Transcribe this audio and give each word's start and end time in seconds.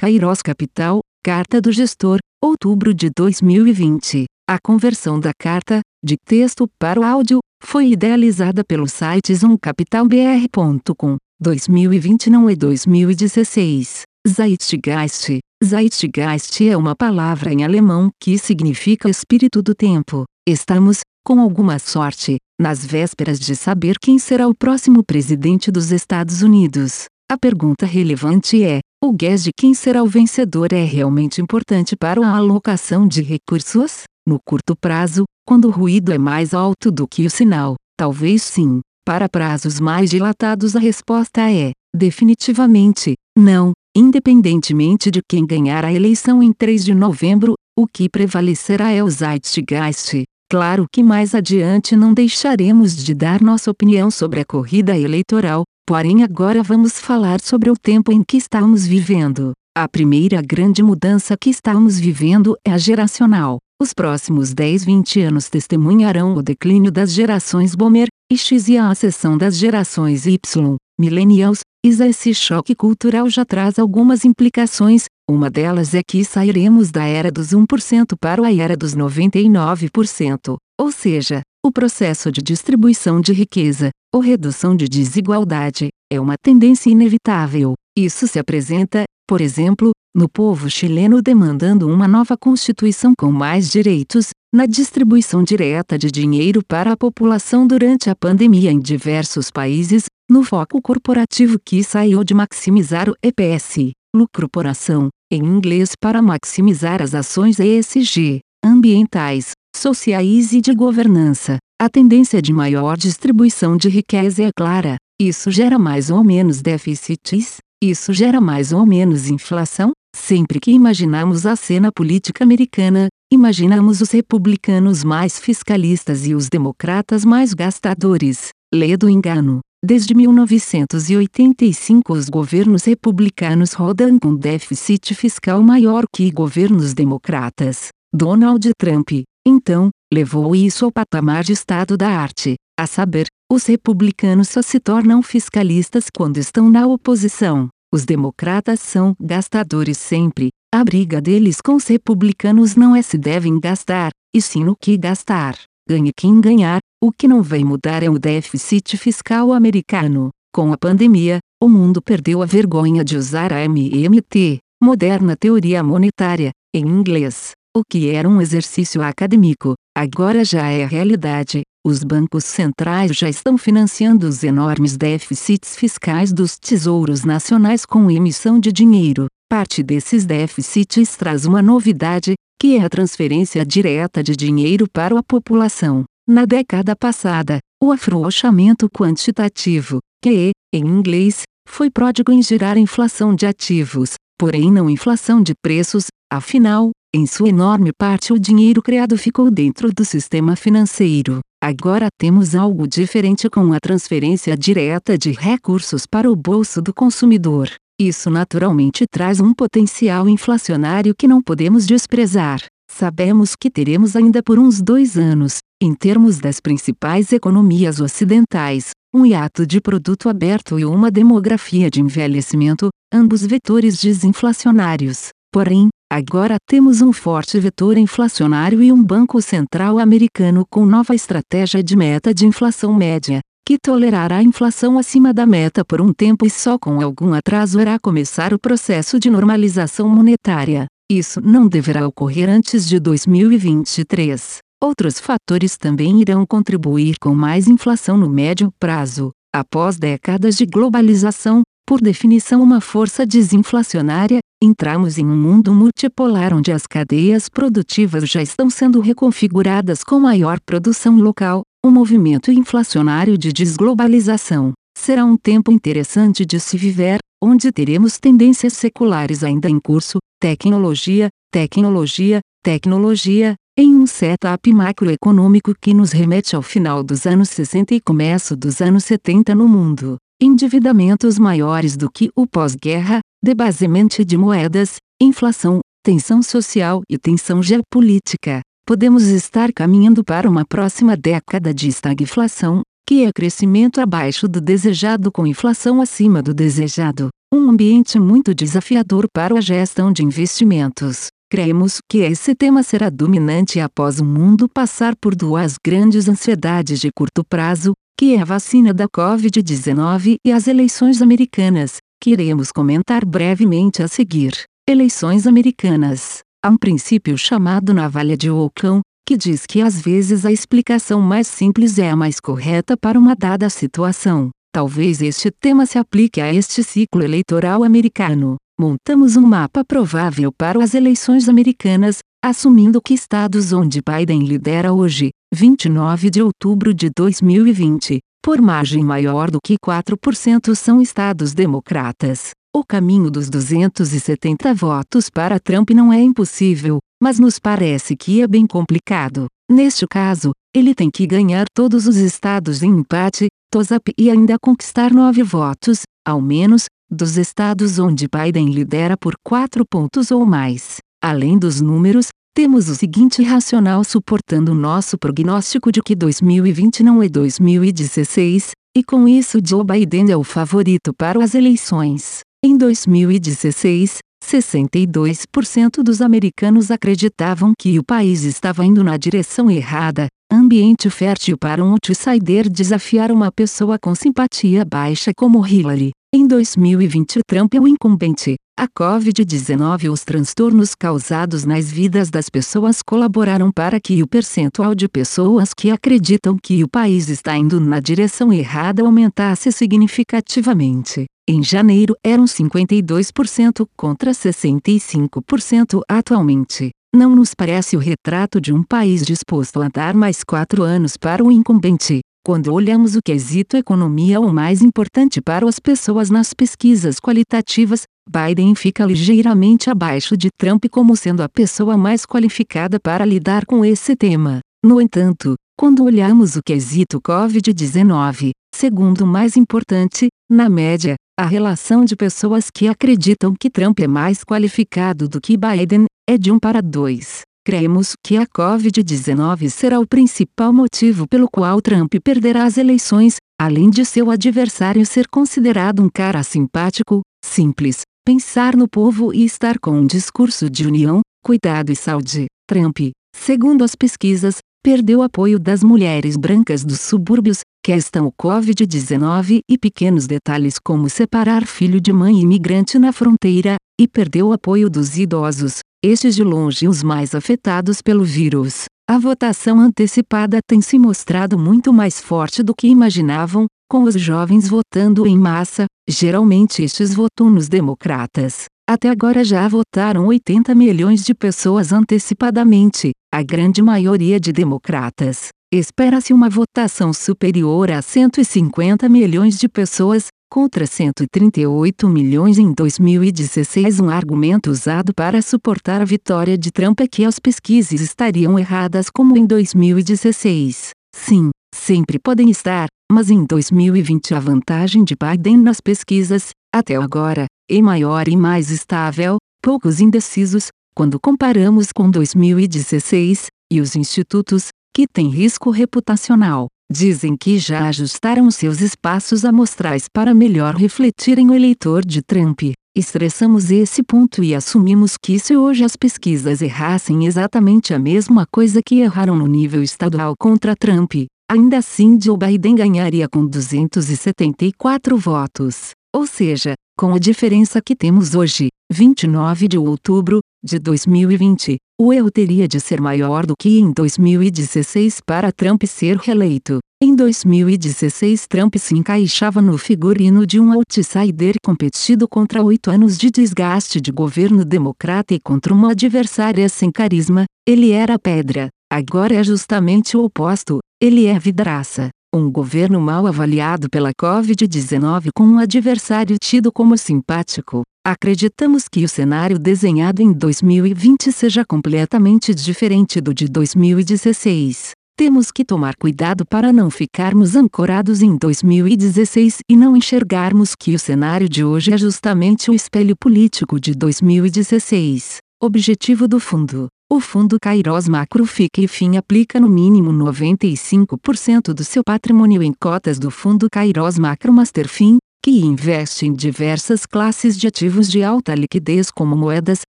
Kairos 0.00 0.40
Capital, 0.40 1.00
Carta 1.22 1.60
do 1.60 1.70
Gestor, 1.70 2.20
outubro 2.42 2.94
de 2.94 3.10
2020. 3.14 4.24
A 4.48 4.58
conversão 4.58 5.20
da 5.20 5.32
carta, 5.38 5.82
de 6.02 6.16
texto 6.16 6.66
para 6.78 6.98
o 6.98 7.04
áudio, 7.04 7.40
foi 7.62 7.90
idealizada 7.90 8.64
pelo 8.64 8.88
site 8.88 9.34
zoomcapitalbr.com. 9.34 11.18
2020 11.38 12.30
não 12.30 12.48
é 12.48 12.56
2016. 12.56 14.04
Zeitgeist. 14.26 15.40
Zeitgeist 15.62 16.66
é 16.66 16.74
uma 16.78 16.96
palavra 16.96 17.52
em 17.52 17.62
alemão 17.62 18.08
que 18.18 18.38
significa 18.38 19.10
espírito 19.10 19.60
do 19.60 19.74
tempo. 19.74 20.24
Estamos, 20.48 21.00
com 21.22 21.38
alguma 21.38 21.78
sorte, 21.78 22.38
nas 22.58 22.82
vésperas 22.86 23.38
de 23.38 23.54
saber 23.54 23.98
quem 24.00 24.18
será 24.18 24.48
o 24.48 24.54
próximo 24.54 25.04
presidente 25.04 25.70
dos 25.70 25.92
Estados 25.92 26.40
Unidos. 26.40 27.04
A 27.30 27.36
pergunta 27.36 27.84
relevante 27.84 28.64
é: 28.64 28.80
o 29.02 29.12
guess 29.12 29.42
de 29.42 29.50
quem 29.52 29.72
será 29.72 30.02
o 30.02 30.06
vencedor 30.06 30.72
é 30.72 30.84
realmente 30.84 31.40
importante 31.40 31.96
para 31.96 32.24
a 32.24 32.36
alocação 32.36 33.08
de 33.08 33.22
recursos? 33.22 34.02
No 34.28 34.38
curto 34.44 34.76
prazo, 34.76 35.24
quando 35.44 35.68
o 35.68 35.70
ruído 35.70 36.12
é 36.12 36.18
mais 36.18 36.52
alto 36.52 36.92
do 36.92 37.08
que 37.08 37.24
o 37.24 37.30
sinal, 37.30 37.74
talvez 37.98 38.42
sim. 38.42 38.80
Para 39.04 39.28
prazos 39.28 39.80
mais 39.80 40.10
dilatados, 40.10 40.76
a 40.76 40.78
resposta 40.78 41.50
é: 41.50 41.72
definitivamente, 41.96 43.14
não. 43.36 43.72
Independentemente 43.96 45.10
de 45.10 45.20
quem 45.28 45.44
ganhar 45.44 45.84
a 45.84 45.92
eleição 45.92 46.40
em 46.40 46.52
3 46.52 46.84
de 46.84 46.94
novembro, 46.94 47.54
o 47.76 47.88
que 47.88 48.08
prevalecerá 48.08 48.92
é 48.92 49.02
o 49.02 49.10
Zeitgeist. 49.10 50.22
Claro 50.50 50.86
que 50.92 51.02
mais 51.02 51.34
adiante 51.34 51.94
não 51.94 52.12
deixaremos 52.12 52.96
de 52.96 53.14
dar 53.14 53.40
nossa 53.40 53.70
opinião 53.70 54.10
sobre 54.10 54.40
a 54.40 54.44
corrida 54.44 54.98
eleitoral, 54.98 55.64
Porém, 55.90 56.22
agora 56.22 56.62
vamos 56.62 57.00
falar 57.00 57.40
sobre 57.40 57.68
o 57.68 57.74
tempo 57.76 58.12
em 58.12 58.22
que 58.22 58.36
estamos 58.36 58.86
vivendo. 58.86 59.50
A 59.76 59.88
primeira 59.88 60.40
grande 60.40 60.84
mudança 60.84 61.36
que 61.36 61.50
estamos 61.50 61.98
vivendo 61.98 62.56
é 62.64 62.70
a 62.70 62.78
geracional. 62.78 63.58
Os 63.82 63.92
próximos 63.92 64.54
10, 64.54 64.84
20 64.84 65.20
anos 65.22 65.48
testemunharão 65.48 66.36
o 66.36 66.42
declínio 66.42 66.92
das 66.92 67.12
gerações 67.12 67.74
Boomer, 67.74 68.06
X 68.32 68.68
e 68.68 68.78
a 68.78 68.88
ascensão 68.88 69.36
das 69.36 69.56
gerações 69.56 70.26
Y, 70.26 70.76
Millennials, 70.96 71.62
e 71.84 71.88
esse 71.88 72.32
choque 72.34 72.76
cultural 72.76 73.28
já 73.28 73.44
traz 73.44 73.76
algumas 73.76 74.24
implicações, 74.24 75.06
uma 75.30 75.48
delas 75.48 75.94
é 75.94 76.02
que 76.02 76.24
sairemos 76.24 76.90
da 76.90 77.04
era 77.04 77.30
dos 77.30 77.50
1% 77.50 78.16
para 78.20 78.46
a 78.46 78.54
era 78.54 78.76
dos 78.76 78.94
99%, 78.94 80.56
ou 80.80 80.90
seja, 80.90 81.42
o 81.64 81.70
processo 81.70 82.32
de 82.32 82.42
distribuição 82.42 83.20
de 83.20 83.32
riqueza, 83.32 83.90
ou 84.14 84.20
redução 84.20 84.74
de 84.74 84.88
desigualdade, 84.88 85.88
é 86.12 86.18
uma 86.18 86.34
tendência 86.42 86.90
inevitável. 86.90 87.74
Isso 87.96 88.26
se 88.26 88.38
apresenta, 88.38 89.04
por 89.28 89.40
exemplo, 89.40 89.92
no 90.16 90.28
povo 90.28 90.68
chileno 90.68 91.22
demandando 91.22 91.86
uma 91.88 92.08
nova 92.08 92.36
constituição 92.36 93.12
com 93.16 93.30
mais 93.30 93.70
direitos, 93.70 94.30
na 94.52 94.66
distribuição 94.66 95.44
direta 95.44 95.96
de 95.96 96.10
dinheiro 96.10 96.60
para 96.66 96.92
a 96.92 96.96
população 96.96 97.66
durante 97.66 98.10
a 98.10 98.16
pandemia 98.16 98.72
em 98.72 98.80
diversos 98.80 99.50
países, 99.50 100.06
no 100.28 100.42
foco 100.42 100.80
corporativo 100.82 101.58
que 101.64 101.84
saiu 101.84 102.24
de 102.24 102.34
maximizar 102.34 103.08
o 103.08 103.14
EPS, 103.22 103.92
lucro 104.14 104.48
por 104.48 104.66
ação, 104.66 105.08
em 105.30 105.44
inglês 105.44 105.92
para 105.98 106.20
maximizar 106.20 107.00
as 107.00 107.14
ações 107.14 107.60
ESG, 107.60 108.40
ambientais, 108.64 109.52
sociais 109.74 110.52
e 110.52 110.60
de 110.60 110.74
governança, 110.74 111.58
a 111.80 111.88
tendência 111.88 112.42
de 112.42 112.52
maior 112.52 112.96
distribuição 112.96 113.76
de 113.76 113.88
riqueza 113.88 114.42
é 114.42 114.50
clara. 114.54 114.96
Isso 115.20 115.50
gera 115.50 115.78
mais 115.78 116.10
ou 116.10 116.24
menos 116.24 116.60
déficits, 116.60 117.58
isso 117.82 118.12
gera 118.12 118.40
mais 118.40 118.72
ou 118.72 118.84
menos 118.84 119.30
inflação. 119.30 119.92
Sempre 120.14 120.58
que 120.58 120.72
imaginamos 120.72 121.46
a 121.46 121.54
cena 121.54 121.92
política 121.92 122.42
americana, 122.42 123.06
imaginamos 123.32 124.00
os 124.00 124.10
republicanos 124.10 125.04
mais 125.04 125.38
fiscalistas 125.38 126.26
e 126.26 126.34
os 126.34 126.48
democratas 126.48 127.24
mais 127.24 127.54
gastadores. 127.54 128.48
Lê 128.74 128.96
do 128.96 129.08
engano. 129.08 129.60
Desde 129.82 130.14
1985 130.14 132.12
os 132.12 132.28
governos 132.28 132.84
republicanos 132.84 133.72
rodam 133.72 134.18
com 134.18 134.36
déficit 134.36 135.14
fiscal 135.14 135.62
maior 135.62 136.04
que 136.14 136.30
governos 136.30 136.92
democratas. 136.92 137.88
Donald 138.14 138.70
Trump, 138.78 139.10
então, 139.46 139.88
levou 140.12 140.54
isso 140.54 140.84
ao 140.84 140.92
patamar 140.92 141.44
de 141.44 141.54
estado 141.54 141.96
da 141.96 142.08
arte, 142.08 142.56
a 142.78 142.86
saber, 142.86 143.26
os 143.50 143.64
republicanos 143.64 144.50
só 144.50 144.60
se 144.60 144.78
tornam 144.78 145.22
fiscalistas 145.22 146.06
quando 146.14 146.36
estão 146.36 146.68
na 146.68 146.86
oposição. 146.86 147.70
Os 147.92 148.04
democratas 148.04 148.80
são 148.80 149.14
gastadores 149.18 149.96
sempre. 149.96 150.50
A 150.72 150.84
briga 150.84 151.22
deles 151.22 151.60
com 151.60 151.74
os 151.74 151.86
republicanos 151.86 152.76
não 152.76 152.94
é 152.94 153.00
se 153.00 153.16
devem 153.16 153.58
gastar, 153.58 154.10
e 154.34 154.42
sim 154.42 154.62
no 154.62 154.76
que 154.76 154.98
gastar. 154.98 155.56
Ganhe 155.88 156.12
quem 156.14 156.40
ganhar, 156.40 156.80
o 157.02 157.10
que 157.10 157.26
não 157.26 157.42
vai 157.42 157.64
mudar 157.64 158.02
é 158.02 158.10
o 158.10 158.18
déficit 158.18 158.98
fiscal 158.98 159.54
americano. 159.54 160.28
Com 160.54 160.70
a 160.70 160.76
pandemia, 160.76 161.38
o 161.62 161.66
mundo 161.66 162.02
perdeu 162.02 162.42
a 162.42 162.46
vergonha 162.46 163.02
de 163.02 163.16
usar 163.16 163.54
a 163.54 163.64
MMT, 163.64 164.58
moderna 164.82 165.34
teoria 165.34 165.82
monetária, 165.82 166.50
em 166.74 166.86
inglês. 166.86 167.52
O 167.74 167.80
que 167.88 168.10
era 168.10 168.28
um 168.28 168.38
exercício 168.38 169.00
acadêmico, 169.00 169.74
agora 169.96 170.44
já 170.44 170.68
é 170.68 170.84
realidade. 170.84 171.62
Os 171.86 172.04
bancos 172.04 172.44
centrais 172.44 173.16
já 173.16 173.30
estão 173.30 173.56
financiando 173.56 174.28
os 174.28 174.44
enormes 174.44 174.98
déficits 174.98 175.76
fiscais 175.76 176.34
dos 176.34 176.58
tesouros 176.58 177.24
nacionais 177.24 177.86
com 177.86 178.10
emissão 178.10 178.60
de 178.60 178.70
dinheiro. 178.70 179.26
Parte 179.48 179.82
desses 179.82 180.26
déficits 180.26 181.16
traz 181.16 181.46
uma 181.46 181.62
novidade, 181.62 182.34
que 182.60 182.76
é 182.76 182.84
a 182.84 182.90
transferência 182.90 183.64
direta 183.64 184.22
de 184.22 184.36
dinheiro 184.36 184.86
para 184.92 185.18
a 185.18 185.22
população. 185.22 186.04
Na 186.32 186.44
década 186.46 186.94
passada, 186.94 187.58
o 187.82 187.90
afrouxamento 187.90 188.88
quantitativo, 188.88 189.98
que, 190.22 190.52
em 190.72 190.86
inglês, 190.86 191.42
foi 191.68 191.90
pródigo 191.90 192.30
em 192.30 192.40
gerar 192.40 192.76
inflação 192.76 193.34
de 193.34 193.46
ativos, 193.46 194.14
porém 194.38 194.70
não 194.70 194.88
inflação 194.88 195.42
de 195.42 195.54
preços, 195.60 196.06
afinal, 196.32 196.92
em 197.12 197.26
sua 197.26 197.48
enorme 197.48 197.90
parte 197.92 198.32
o 198.32 198.38
dinheiro 198.38 198.80
criado 198.80 199.18
ficou 199.18 199.50
dentro 199.50 199.92
do 199.92 200.04
sistema 200.04 200.54
financeiro. 200.54 201.40
Agora 201.60 202.06
temos 202.16 202.54
algo 202.54 202.86
diferente 202.86 203.50
com 203.50 203.72
a 203.72 203.80
transferência 203.80 204.56
direta 204.56 205.18
de 205.18 205.32
recursos 205.32 206.06
para 206.06 206.30
o 206.30 206.36
bolso 206.36 206.80
do 206.80 206.94
consumidor. 206.94 207.68
Isso 208.00 208.30
naturalmente 208.30 209.04
traz 209.10 209.40
um 209.40 209.52
potencial 209.52 210.28
inflacionário 210.28 211.12
que 211.12 211.26
não 211.26 211.42
podemos 211.42 211.88
desprezar. 211.88 212.62
Sabemos 212.88 213.56
que 213.60 213.68
teremos 213.68 214.14
ainda 214.14 214.42
por 214.44 214.60
uns 214.60 214.80
dois 214.80 215.16
anos, 215.16 215.58
em 215.82 215.94
termos 215.94 216.38
das 216.38 216.60
principais 216.60 217.32
economias 217.32 218.00
ocidentais, 218.00 218.90
um 219.14 219.24
hiato 219.24 219.66
de 219.66 219.80
produto 219.80 220.28
aberto 220.28 220.78
e 220.78 220.84
uma 220.84 221.10
demografia 221.10 221.90
de 221.90 222.02
envelhecimento, 222.02 222.90
ambos 223.12 223.44
vetores 223.46 223.98
desinflacionários. 223.98 225.28
Porém, 225.50 225.88
agora 226.12 226.58
temos 226.68 227.00
um 227.00 227.12
forte 227.14 227.58
vetor 227.58 227.96
inflacionário 227.96 228.82
e 228.82 228.92
um 228.92 229.02
Banco 229.02 229.40
Central 229.40 229.98
americano 229.98 230.66
com 230.70 230.84
nova 230.84 231.14
estratégia 231.14 231.82
de 231.82 231.96
meta 231.96 232.34
de 232.34 232.46
inflação 232.46 232.92
média, 232.92 233.40
que 233.66 233.78
tolerará 233.82 234.36
a 234.36 234.42
inflação 234.42 234.98
acima 234.98 235.32
da 235.32 235.46
meta 235.46 235.82
por 235.82 236.00
um 236.02 236.12
tempo 236.12 236.44
e 236.44 236.50
só 236.50 236.78
com 236.78 237.00
algum 237.00 237.32
atraso 237.32 237.80
irá 237.80 237.98
começar 237.98 238.52
o 238.52 238.58
processo 238.58 239.18
de 239.18 239.30
normalização 239.30 240.08
monetária. 240.08 240.86
Isso 241.10 241.40
não 241.40 241.66
deverá 241.66 242.06
ocorrer 242.06 242.50
antes 242.50 242.86
de 242.86 243.00
2023. 243.00 244.60
Outros 244.82 245.20
fatores 245.20 245.76
também 245.76 246.22
irão 246.22 246.46
contribuir 246.46 247.16
com 247.20 247.34
mais 247.34 247.68
inflação 247.68 248.16
no 248.16 248.30
médio 248.30 248.72
prazo. 248.80 249.30
Após 249.54 249.98
décadas 249.98 250.56
de 250.56 250.64
globalização, 250.64 251.60
por 251.86 252.00
definição 252.00 252.62
uma 252.62 252.80
força 252.80 253.26
desinflacionária, 253.26 254.38
entramos 254.62 255.18
em 255.18 255.26
um 255.26 255.36
mundo 255.36 255.74
multipolar 255.74 256.54
onde 256.54 256.72
as 256.72 256.86
cadeias 256.86 257.46
produtivas 257.46 258.26
já 258.26 258.40
estão 258.40 258.70
sendo 258.70 259.00
reconfiguradas 259.00 260.02
com 260.02 260.18
maior 260.18 260.58
produção 260.64 261.16
local, 261.16 261.60
um 261.84 261.90
movimento 261.90 262.50
inflacionário 262.50 263.36
de 263.36 263.52
desglobalização. 263.52 264.72
Será 264.96 265.26
um 265.26 265.36
tempo 265.36 265.70
interessante 265.70 266.46
de 266.46 266.58
se 266.58 266.78
viver, 266.78 267.18
onde 267.42 267.70
teremos 267.70 268.18
tendências 268.18 268.72
seculares 268.72 269.44
ainda 269.44 269.68
em 269.68 269.78
curso, 269.78 270.18
tecnologia, 270.40 271.28
tecnologia, 271.52 272.40
tecnologia, 272.62 273.54
em 273.76 273.96
um 273.96 274.06
setup 274.06 274.72
macroeconômico 274.72 275.74
que 275.80 275.94
nos 275.94 276.12
remete 276.12 276.56
ao 276.56 276.62
final 276.62 277.02
dos 277.02 277.26
anos 277.26 277.48
60 277.50 277.94
e 277.94 278.00
começo 278.00 278.56
dos 278.56 278.80
anos 278.80 279.04
70 279.04 279.54
no 279.54 279.68
mundo 279.68 280.18
endividamentos 280.40 281.38
maiores 281.38 281.96
do 281.96 282.10
que 282.10 282.30
o 282.34 282.46
pós-guerra, 282.46 283.20
debasemento 283.44 284.24
de 284.24 284.38
moedas, 284.38 284.96
inflação, 285.20 285.80
tensão 286.02 286.42
social 286.42 287.02
e 287.10 287.18
tensão 287.18 287.62
geopolítica. 287.62 288.62
Podemos 288.86 289.24
estar 289.24 289.70
caminhando 289.72 290.24
para 290.24 290.48
uma 290.48 290.64
próxima 290.64 291.14
década 291.14 291.74
de 291.74 291.88
estagflação, 291.88 292.80
que 293.06 293.24
é 293.24 293.32
crescimento 293.32 294.00
abaixo 294.00 294.48
do 294.48 294.60
desejado 294.60 295.30
com 295.30 295.46
inflação 295.46 296.00
acima 296.00 296.42
do 296.42 296.54
desejado, 296.54 297.28
um 297.52 297.68
ambiente 297.68 298.18
muito 298.18 298.54
desafiador 298.54 299.26
para 299.32 299.58
a 299.58 299.60
gestão 299.60 300.10
de 300.10 300.24
investimentos. 300.24 301.28
Cremos 301.50 301.98
que 302.08 302.18
esse 302.18 302.54
tema 302.54 302.80
será 302.84 303.10
dominante 303.10 303.80
após 303.80 304.20
o 304.20 304.24
mundo 304.24 304.68
passar 304.68 305.16
por 305.16 305.34
duas 305.34 305.74
grandes 305.84 306.28
ansiedades 306.28 307.00
de 307.00 307.10
curto 307.10 307.42
prazo, 307.42 307.92
que 308.16 308.36
é 308.36 308.40
a 308.40 308.44
vacina 308.44 308.94
da 308.94 309.08
Covid-19 309.08 310.36
e 310.46 310.52
as 310.52 310.68
eleições 310.68 311.20
americanas, 311.20 311.96
que 312.22 312.30
iremos 312.30 312.70
comentar 312.70 313.24
brevemente 313.24 314.00
a 314.00 314.06
seguir. 314.06 314.52
Eleições 314.88 315.44
americanas. 315.44 316.38
Há 316.64 316.70
um 316.70 316.76
princípio 316.76 317.36
chamado 317.36 317.92
navalha 317.92 318.36
de 318.36 318.48
Ockham, 318.48 319.00
que 319.26 319.36
diz 319.36 319.66
que 319.66 319.82
às 319.82 320.00
vezes 320.00 320.46
a 320.46 320.52
explicação 320.52 321.20
mais 321.20 321.48
simples 321.48 321.98
é 321.98 322.10
a 322.10 322.16
mais 322.16 322.38
correta 322.38 322.96
para 322.96 323.18
uma 323.18 323.34
dada 323.34 323.68
situação. 323.68 324.50
Talvez 324.72 325.20
este 325.20 325.50
tema 325.50 325.84
se 325.84 325.98
aplique 325.98 326.40
a 326.40 326.54
este 326.54 326.84
ciclo 326.84 327.24
eleitoral 327.24 327.82
americano 327.82 328.56
montamos 328.80 329.36
um 329.36 329.42
mapa 329.42 329.84
provável 329.84 330.50
para 330.50 330.82
as 330.82 330.94
eleições 330.94 331.50
americanas, 331.50 332.20
assumindo 332.42 332.98
que 332.98 333.12
estados 333.12 333.74
onde 333.74 334.00
Biden 334.00 334.46
lidera 334.46 334.90
hoje, 334.90 335.32
29 335.54 336.30
de 336.30 336.42
outubro 336.42 336.94
de 336.94 337.10
2020, 337.14 338.20
por 338.42 338.62
margem 338.62 339.04
maior 339.04 339.50
do 339.50 339.58
que 339.62 339.76
4% 339.76 340.74
são 340.74 341.02
estados 341.02 341.52
democratas. 341.52 342.52
O 342.74 342.82
caminho 342.82 343.30
dos 343.30 343.50
270 343.50 344.72
votos 344.72 345.28
para 345.28 345.60
Trump 345.60 345.90
não 345.90 346.10
é 346.10 346.22
impossível, 346.22 347.00
mas 347.22 347.38
nos 347.38 347.58
parece 347.58 348.16
que 348.16 348.40
é 348.40 348.48
bem 348.48 348.66
complicado. 348.66 349.46
Neste 349.70 350.06
caso, 350.06 350.52
ele 350.74 350.94
tem 350.94 351.10
que 351.10 351.26
ganhar 351.26 351.66
todos 351.74 352.06
os 352.06 352.16
estados 352.16 352.82
em 352.82 353.00
empate, 353.00 353.48
TOSAP 353.70 354.14
e 354.16 354.30
ainda 354.30 354.56
conquistar 354.58 355.12
nove 355.12 355.42
votos, 355.42 356.00
ao 356.26 356.40
menos, 356.40 356.86
dos 357.10 357.36
estados 357.36 357.98
onde 357.98 358.28
Biden 358.28 358.70
lidera 358.70 359.16
por 359.16 359.34
quatro 359.42 359.84
pontos 359.84 360.30
ou 360.30 360.46
mais. 360.46 360.98
Além 361.22 361.58
dos 361.58 361.80
números, 361.80 362.28
temos 362.54 362.88
o 362.88 362.94
seguinte 362.94 363.42
racional 363.42 364.04
suportando 364.04 364.74
nosso 364.74 365.18
prognóstico 365.18 365.90
de 365.90 366.00
que 366.02 366.14
2020 366.14 367.02
não 367.02 367.22
é 367.22 367.28
2016, 367.28 368.70
e 368.96 369.02
com 369.02 369.26
isso 369.26 369.58
Joe 369.64 369.84
Biden 369.84 370.30
é 370.30 370.36
o 370.36 370.44
favorito 370.44 371.12
para 371.12 371.42
as 371.42 371.54
eleições. 371.54 372.40
Em 372.64 372.76
2016, 372.76 374.18
62% 374.44 376.02
dos 376.02 376.20
americanos 376.20 376.90
acreditavam 376.90 377.72
que 377.78 377.98
o 377.98 378.04
país 378.04 378.42
estava 378.44 378.84
indo 378.84 379.04
na 379.04 379.16
direção 379.16 379.70
errada, 379.70 380.26
ambiente 380.50 381.08
fértil 381.10 381.56
para 381.58 381.84
um 381.84 381.92
outsider 381.92 382.68
desafiar 382.68 383.30
uma 383.30 383.52
pessoa 383.52 383.98
com 383.98 384.14
simpatia 384.14 384.84
baixa 384.84 385.32
como 385.36 385.66
Hillary. 385.66 386.10
Em 386.32 386.46
2020 386.46 387.40
Trump 387.44 387.74
é 387.74 387.80
o 387.80 387.88
incumbente. 387.88 388.54
A 388.78 388.86
Covid-19 388.86 390.04
e 390.04 390.08
os 390.08 390.22
transtornos 390.22 390.94
causados 390.94 391.64
nas 391.64 391.90
vidas 391.90 392.30
das 392.30 392.48
pessoas 392.48 393.02
colaboraram 393.02 393.72
para 393.72 393.98
que 393.98 394.22
o 394.22 394.28
percentual 394.28 394.94
de 394.94 395.08
pessoas 395.08 395.74
que 395.74 395.90
acreditam 395.90 396.56
que 396.56 396.84
o 396.84 396.88
país 396.88 397.28
está 397.28 397.56
indo 397.56 397.80
na 397.80 397.98
direção 397.98 398.52
errada 398.52 399.02
aumentasse 399.02 399.72
significativamente. 399.72 401.24
Em 401.48 401.64
janeiro 401.64 402.14
eram 402.24 402.44
52% 402.44 403.84
contra 403.96 404.30
65% 404.30 406.00
atualmente. 406.08 406.90
Não 407.12 407.34
nos 407.34 407.56
parece 407.56 407.96
o 407.96 407.98
retrato 407.98 408.60
de 408.60 408.72
um 408.72 408.84
país 408.84 409.26
disposto 409.26 409.82
a 409.82 409.88
dar 409.88 410.14
mais 410.14 410.44
quatro 410.44 410.84
anos 410.84 411.16
para 411.16 411.42
o 411.42 411.50
incumbente. 411.50 412.20
Quando 412.42 412.72
olhamos 412.72 413.16
o 413.16 413.20
quesito 413.22 413.76
economia 413.76 414.40
o 414.40 414.50
mais 414.50 414.80
importante 414.80 415.42
para 415.42 415.68
as 415.68 415.78
pessoas 415.78 416.30
nas 416.30 416.54
pesquisas 416.54 417.20
qualitativas, 417.20 418.04
Biden 418.26 418.74
fica 418.74 419.04
ligeiramente 419.04 419.90
abaixo 419.90 420.38
de 420.38 420.48
Trump 420.58 420.86
como 420.90 421.14
sendo 421.14 421.42
a 421.42 421.48
pessoa 421.50 421.98
mais 421.98 422.24
qualificada 422.24 422.98
para 422.98 423.26
lidar 423.26 423.66
com 423.66 423.84
esse 423.84 424.16
tema. 424.16 424.60
No 424.82 425.02
entanto, 425.02 425.54
quando 425.78 426.02
olhamos 426.02 426.56
o 426.56 426.62
quesito 426.62 427.20
Covid-19, 427.20 428.52
segundo 428.74 429.26
mais 429.26 429.58
importante, 429.58 430.28
na 430.50 430.70
média, 430.70 431.16
a 431.38 431.44
relação 431.44 432.06
de 432.06 432.16
pessoas 432.16 432.70
que 432.70 432.88
acreditam 432.88 433.54
que 433.54 433.68
Trump 433.68 434.00
é 434.00 434.08
mais 434.08 434.42
qualificado 434.42 435.28
do 435.28 435.42
que 435.42 435.58
Biden 435.58 436.06
é 436.26 436.38
de 436.38 436.50
1 436.50 436.58
para 436.58 436.80
2. 436.80 437.42
Cremos 437.64 438.14
que 438.24 438.38
a 438.38 438.46
Covid-19 438.46 439.68
será 439.68 440.00
o 440.00 440.06
principal 440.06 440.72
motivo 440.72 441.28
pelo 441.28 441.46
qual 441.46 441.82
Trump 441.82 442.14
perderá 442.24 442.64
as 442.64 442.78
eleições, 442.78 443.36
além 443.60 443.90
de 443.90 444.02
seu 444.04 444.30
adversário 444.30 445.04
ser 445.04 445.28
considerado 445.28 446.02
um 446.02 446.08
cara 446.08 446.42
simpático, 446.42 447.20
simples, 447.44 448.00
pensar 448.24 448.74
no 448.74 448.88
povo 448.88 449.34
e 449.34 449.44
estar 449.44 449.78
com 449.78 449.90
um 449.90 450.06
discurso 450.06 450.70
de 450.70 450.86
união, 450.86 451.20
cuidado 451.44 451.92
e 451.92 451.96
saúde. 451.96 452.46
Trump, 452.66 452.98
segundo 453.36 453.84
as 453.84 453.94
pesquisas, 453.94 454.56
perdeu 454.82 455.20
apoio 455.20 455.58
das 455.58 455.82
mulheres 455.82 456.38
brancas 456.38 456.82
dos 456.82 457.00
subúrbios, 457.00 457.60
questão 457.84 458.26
o 458.26 458.32
Covid-19 458.32 459.60
e 459.70 459.76
pequenos 459.76 460.26
detalhes 460.26 460.78
como 460.82 461.10
separar 461.10 461.66
filho 461.66 462.00
de 462.00 462.10
mãe 462.10 462.40
imigrante 462.40 462.98
na 462.98 463.12
fronteira, 463.12 463.76
e 464.00 464.08
perdeu 464.08 464.50
apoio 464.50 464.88
dos 464.88 465.18
idosos, 465.18 465.80
estes 466.02 466.34
de 466.34 466.42
longe 466.42 466.88
os 466.88 467.02
mais 467.02 467.34
afetados 467.34 468.00
pelo 468.00 468.24
vírus. 468.24 468.84
A 469.08 469.18
votação 469.18 469.78
antecipada 469.78 470.60
tem 470.66 470.80
se 470.80 470.98
mostrado 470.98 471.58
muito 471.58 471.92
mais 471.92 472.20
forte 472.20 472.62
do 472.62 472.74
que 472.74 472.88
imaginavam, 472.88 473.66
com 473.90 474.04
os 474.04 474.14
jovens 474.14 474.68
votando 474.68 475.26
em 475.26 475.36
massa, 475.36 475.84
geralmente 476.08 476.82
estes 476.82 477.12
votam 477.12 477.50
nos 477.50 477.68
democratas. 477.68 478.64
Até 478.88 479.10
agora 479.10 479.44
já 479.44 479.68
votaram 479.68 480.26
80 480.26 480.74
milhões 480.74 481.24
de 481.24 481.34
pessoas 481.34 481.92
antecipadamente, 481.92 483.10
a 483.32 483.42
grande 483.42 483.82
maioria 483.82 484.40
de 484.40 484.52
democratas. 484.52 485.48
Espera-se 485.72 486.32
uma 486.32 486.48
votação 486.48 487.12
superior 487.12 487.90
a 487.90 488.00
150 488.00 489.08
milhões 489.08 489.58
de 489.58 489.68
pessoas, 489.68 490.28
contra 490.50 490.84
138 490.84 492.08
milhões 492.08 492.58
em 492.58 492.72
2016. 492.74 494.00
Um 494.00 494.10
argumento 494.10 494.68
usado 494.68 495.14
para 495.14 495.40
suportar 495.40 496.02
a 496.02 496.04
vitória 496.04 496.58
de 496.58 496.72
Trump 496.72 497.00
é 497.00 497.06
que 497.06 497.24
as 497.24 497.38
pesquisas 497.38 498.00
estariam 498.00 498.58
erradas 498.58 499.08
como 499.08 499.36
em 499.36 499.46
2016. 499.46 500.90
Sim, 501.14 501.50
sempre 501.72 502.18
podem 502.18 502.50
estar, 502.50 502.88
mas 503.10 503.30
em 503.30 503.44
2020 503.46 504.34
a 504.34 504.40
vantagem 504.40 505.04
de 505.04 505.14
Biden 505.14 505.58
nas 505.58 505.80
pesquisas, 505.80 506.50
até 506.74 506.96
agora, 506.96 507.46
é 507.70 507.80
maior 507.80 508.26
e 508.26 508.36
mais 508.36 508.70
estável, 508.70 509.38
poucos 509.62 510.00
indecisos, 510.00 510.68
quando 510.94 511.20
comparamos 511.20 511.92
com 511.92 512.10
2016, 512.10 513.46
e 513.72 513.80
os 513.80 513.94
institutos, 513.94 514.68
que 514.92 515.06
têm 515.06 515.28
risco 515.28 515.70
reputacional, 515.70 516.66
Dizem 516.92 517.36
que 517.36 517.56
já 517.56 517.86
ajustaram 517.86 518.50
seus 518.50 518.80
espaços 518.80 519.44
amostrais 519.44 520.06
para 520.12 520.34
melhor 520.34 520.74
refletirem 520.74 521.48
o 521.48 521.54
eleitor 521.54 522.04
de 522.04 522.20
Trump. 522.20 522.62
Estressamos 522.96 523.70
esse 523.70 524.02
ponto 524.02 524.42
e 524.42 524.56
assumimos 524.56 525.16
que 525.16 525.38
se 525.38 525.56
hoje 525.56 525.84
as 525.84 525.94
pesquisas 525.94 526.60
errassem 526.60 527.26
exatamente 527.26 527.94
a 527.94 527.98
mesma 527.98 528.44
coisa 528.50 528.80
que 528.84 528.98
erraram 528.98 529.36
no 529.36 529.46
nível 529.46 529.84
estadual 529.84 530.34
contra 530.36 530.74
Trump, 530.74 531.12
ainda 531.48 531.78
assim 531.78 532.18
Joe 532.20 532.36
Biden 532.36 532.74
ganharia 532.74 533.28
com 533.28 533.46
274 533.46 535.16
votos. 535.16 535.90
Ou 536.12 536.26
seja, 536.26 536.74
com 536.98 537.14
a 537.14 537.20
diferença 537.20 537.80
que 537.80 537.94
temos 537.94 538.34
hoje, 538.34 538.68
29 538.92 539.68
de 539.68 539.78
outubro 539.78 540.40
de 540.62 540.78
2020, 540.80 541.76
o 542.00 542.12
erro 542.12 542.28
teria 542.28 542.66
de 542.66 542.80
ser 542.80 543.00
maior 543.00 543.46
do 543.46 543.54
que 543.56 543.78
em 543.78 543.92
2016 543.92 545.20
para 545.24 545.52
Trump 545.52 545.84
ser 545.84 546.16
reeleito. 546.16 546.80
Em 547.00 547.14
2016 547.14 548.46
Trump 548.48 548.74
se 548.76 548.94
encaixava 548.94 549.62
no 549.62 549.78
figurino 549.78 550.44
de 550.44 550.58
um 550.58 550.72
outsider 550.72 551.54
competido 551.64 552.28
contra 552.28 552.64
oito 552.64 552.90
anos 552.90 553.16
de 553.16 553.30
desgaste 553.30 554.00
de 554.00 554.10
governo 554.10 554.64
democrata 554.64 555.34
e 555.34 555.40
contra 555.40 555.72
uma 555.72 555.92
adversária 555.92 556.68
sem 556.68 556.90
carisma, 556.90 557.44
ele 557.66 557.92
era 557.92 558.18
pedra. 558.18 558.68
Agora 558.92 559.36
é 559.36 559.44
justamente 559.44 560.16
o 560.16 560.24
oposto, 560.24 560.80
ele 561.00 561.26
é 561.26 561.38
vidraça. 561.38 562.10
Um 562.32 562.50
governo 562.50 563.00
mal 563.00 563.26
avaliado 563.26 563.90
pela 563.90 564.12
Covid-19 564.14 565.30
com 565.34 565.44
um 565.44 565.58
adversário 565.58 566.36
tido 566.40 566.70
como 566.72 566.96
simpático, 566.96 567.82
Acreditamos 568.06 568.88
que 568.88 569.04
o 569.04 569.08
cenário 569.08 569.58
desenhado 569.58 570.22
em 570.22 570.32
2020 570.32 571.30
seja 571.30 571.66
completamente 571.66 572.54
diferente 572.54 573.20
do 573.20 573.34
de 573.34 573.46
2016. 573.46 574.92
Temos 575.18 575.50
que 575.50 575.66
tomar 575.66 575.94
cuidado 575.96 576.46
para 576.46 576.72
não 576.72 576.88
ficarmos 576.88 577.54
ancorados 577.54 578.22
em 578.22 578.38
2016 578.38 579.58
e 579.68 579.76
não 579.76 579.94
enxergarmos 579.94 580.74
que 580.74 580.94
o 580.94 580.98
cenário 580.98 581.46
de 581.46 581.62
hoje 581.62 581.92
é 581.92 581.98
justamente 581.98 582.70
o 582.70 582.74
espelho 582.74 583.14
político 583.14 583.78
de 583.78 583.94
2016. 583.94 585.36
Objetivo 585.62 586.26
do 586.26 586.40
fundo 586.40 586.88
o 587.12 587.18
fundo 587.18 587.58
Kairos 587.60 588.06
Macro 588.06 588.46
fica 588.46 588.80
e 588.80 588.86
fim 588.86 589.16
aplica 589.16 589.58
no 589.58 589.68
mínimo 589.68 590.12
95% 590.12 591.74
do 591.74 591.82
seu 591.82 592.04
patrimônio 592.04 592.62
em 592.62 592.72
cotas 592.72 593.18
do 593.18 593.32
fundo 593.32 593.68
Kairos 593.68 594.16
Macro 594.16 594.52
Master 594.52 594.88
Fin, 594.88 595.18
que 595.44 595.50
investe 595.50 596.26
em 596.26 596.32
diversas 596.32 597.04
classes 597.04 597.58
de 597.58 597.66
ativos 597.66 598.08
de 598.08 598.22
alta 598.22 598.54
liquidez 598.54 599.10
como 599.10 599.34
moedas, 599.34 599.80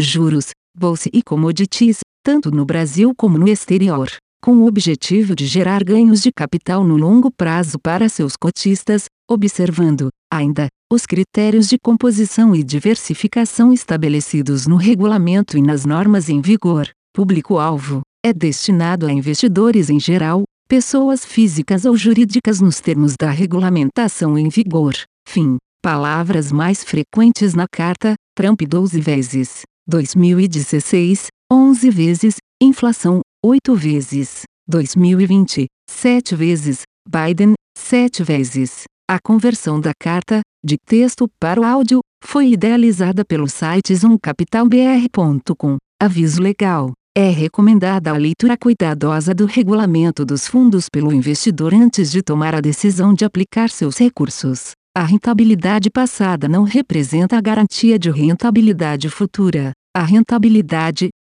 juros, 0.00 0.52
bolsa 0.74 1.10
e 1.12 1.22
commodities, 1.22 1.98
tanto 2.24 2.50
no 2.50 2.64
Brasil 2.64 3.12
como 3.14 3.36
no 3.36 3.48
exterior, 3.48 4.08
com 4.44 4.58
o 4.58 4.66
objetivo 4.66 5.34
de 5.34 5.46
gerar 5.46 5.82
ganhos 5.82 6.20
de 6.20 6.30
capital 6.30 6.84
no 6.84 6.98
longo 6.98 7.30
prazo 7.30 7.78
para 7.78 8.10
seus 8.10 8.36
cotistas, 8.36 9.06
observando, 9.26 10.10
ainda, 10.30 10.68
os 10.92 11.06
critérios 11.06 11.66
de 11.66 11.78
composição 11.82 12.54
e 12.54 12.62
diversificação 12.62 13.72
estabelecidos 13.72 14.66
no 14.66 14.76
regulamento 14.76 15.56
e 15.56 15.62
nas 15.62 15.86
normas 15.86 16.28
em 16.28 16.42
vigor. 16.42 16.90
Público-alvo 17.14 18.02
é 18.22 18.34
destinado 18.34 19.06
a 19.06 19.12
investidores 19.12 19.88
em 19.88 19.98
geral, 19.98 20.42
pessoas 20.68 21.24
físicas 21.24 21.86
ou 21.86 21.96
jurídicas 21.96 22.60
nos 22.60 22.82
termos 22.82 23.14
da 23.18 23.30
regulamentação 23.30 24.36
em 24.36 24.50
vigor. 24.50 24.92
Fim. 25.26 25.56
Palavras 25.82 26.52
mais 26.52 26.84
frequentes 26.84 27.54
na 27.54 27.64
carta: 27.66 28.14
Trump 28.36 28.60
12 28.60 29.00
vezes, 29.00 29.62
2016, 29.88 31.28
11 31.50 31.90
vezes, 31.90 32.36
inflação, 32.60 33.22
8 33.46 33.74
vezes, 33.74 34.44
2020, 34.66 35.66
7 35.90 36.34
vezes, 36.34 36.80
Biden, 37.06 37.52
7 37.76 38.22
vezes. 38.22 38.84
A 39.06 39.18
conversão 39.22 39.78
da 39.78 39.92
carta, 40.00 40.40
de 40.64 40.78
texto 40.78 41.28
para 41.38 41.60
o 41.60 41.64
áudio, 41.64 42.00
foi 42.24 42.52
idealizada 42.52 43.22
pelo 43.22 43.46
site 43.46 43.94
zoomcapitalbr.com. 43.94 45.76
Aviso 46.02 46.40
legal. 46.40 46.92
É 47.14 47.28
recomendada 47.28 48.12
a 48.12 48.16
leitura 48.16 48.56
cuidadosa 48.56 49.34
do 49.34 49.44
regulamento 49.44 50.24
dos 50.24 50.48
fundos 50.48 50.88
pelo 50.88 51.12
investidor 51.12 51.74
antes 51.74 52.10
de 52.10 52.22
tomar 52.22 52.54
a 52.54 52.62
decisão 52.62 53.12
de 53.12 53.26
aplicar 53.26 53.68
seus 53.68 53.98
recursos. 53.98 54.70
A 54.96 55.04
rentabilidade 55.04 55.90
passada 55.90 56.48
não 56.48 56.62
representa 56.62 57.36
a 57.36 57.42
garantia 57.42 57.98
de 57.98 58.10
rentabilidade 58.10 59.10
futura. 59.10 59.72
A 59.94 60.02
rentabilidade, 60.02 61.10